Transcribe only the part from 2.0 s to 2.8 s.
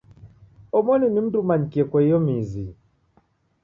iyo mizi.